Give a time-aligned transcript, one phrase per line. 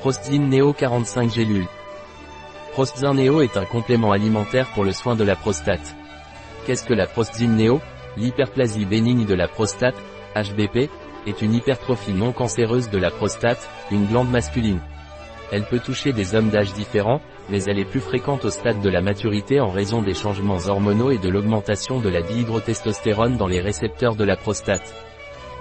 [0.00, 1.68] Prostzine Neo 45 gélules.
[2.72, 5.94] Prostzin Neo est un complément alimentaire pour le soin de la prostate.
[6.64, 7.82] Qu'est-ce que la Prostzine Neo?
[8.16, 9.94] L'hyperplasie bénigne de la prostate,
[10.34, 10.88] HBP,
[11.26, 14.80] est une hypertrophie non cancéreuse de la prostate, une glande masculine.
[15.52, 17.20] Elle peut toucher des hommes d'âge différents,
[17.50, 21.10] mais elle est plus fréquente au stade de la maturité en raison des changements hormonaux
[21.10, 24.94] et de l'augmentation de la dihydrotestostérone dans les récepteurs de la prostate.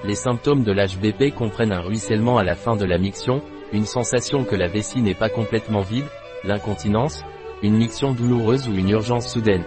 [0.06, 4.43] Les symptômes de l'HBP comprennent un ruissellement à la fin de la miction, une sensation
[4.43, 6.07] que la vessie n'est pas complètement vide,
[6.43, 7.23] l'incontinence,
[7.61, 9.65] une miction douloureuse ou une urgence soudaine.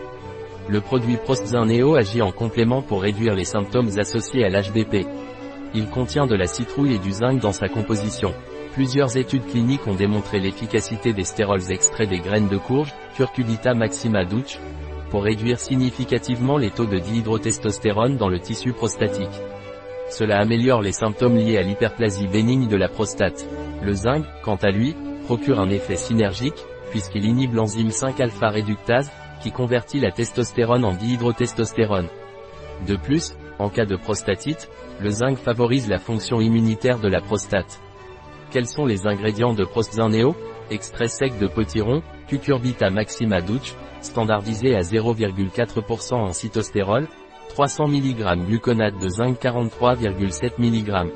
[0.68, 5.06] Le produit Prostzin Neo agit en complément pour réduire les symptômes associés à l'HBP.
[5.74, 8.32] Il contient de la citrouille et du zinc dans sa composition.
[8.74, 14.24] Plusieurs études cliniques ont démontré l'efficacité des stérols extraits des graines de courge, Curcubita maxima
[14.24, 14.58] douche,
[15.10, 19.28] pour réduire significativement les taux de dihydrotestostérone dans le tissu prostatique.
[20.08, 23.46] Cela améliore les symptômes liés à l'hyperplasie bénigne de la prostate.
[23.82, 29.10] Le zinc, quant à lui, procure un effet synergique, puisqu'il inhibe l'enzyme 5-alpha réductase,
[29.42, 32.08] qui convertit la testostérone en dihydrotestostérone.
[32.86, 34.68] De plus, en cas de prostatite,
[35.00, 37.80] le zinc favorise la fonction immunitaire de la prostate.
[38.50, 40.36] Quels sont les ingrédients de Prostzin Neo
[40.70, 47.08] Extrait sec de potiron, cucurbita maxima douche, standardisé à 0,4% en cytostérol,
[47.48, 51.10] 300 mg gluconate de zinc 43,7 mg.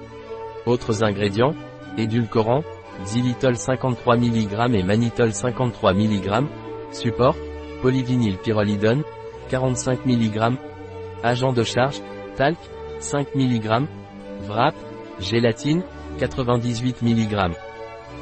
[0.67, 1.55] Autres ingrédients,
[1.97, 2.63] édulcorants,
[3.05, 6.45] xylitol 53 mg et mannitol 53 mg,
[6.93, 7.37] support,
[7.83, 9.03] polyvinyl pyrrolidone,
[9.51, 10.57] 45 mg,
[11.23, 12.01] agent de charge,
[12.37, 12.59] talc,
[13.01, 13.87] 5 mg,
[14.49, 14.75] wrap,
[15.21, 15.83] gélatine,
[16.19, 17.53] 98 mg.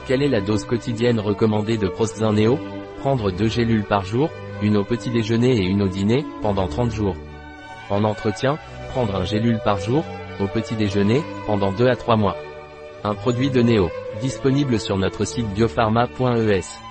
[0.07, 2.59] Quelle est la dose quotidienne recommandée de Prostzin Neo
[3.01, 4.31] Prendre deux gélules par jour,
[4.63, 7.17] une au petit déjeuner et une au dîner, pendant 30 jours.
[7.91, 8.59] En entretien,
[8.91, 10.05] prendre un gélule par jour,
[10.41, 12.37] au petit déjeuner, pendant 2 à 3 mois.
[13.07, 13.91] Un produit de Neo,
[14.23, 16.84] disponible sur notre site biopharma.es.